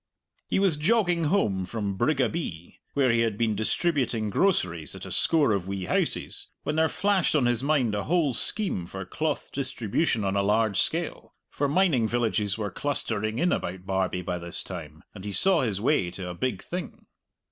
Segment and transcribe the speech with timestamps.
[0.47, 5.51] He was jogging home from Brigabee, where he had been distributing groceries at a score
[5.51, 10.23] of wee houses, when there flashed on his mind a whole scheme for cloth distribution
[10.23, 15.03] on a large scale; for mining villages were clustering in about Barbie by this time,
[15.13, 17.05] and he saw his way to a big thing.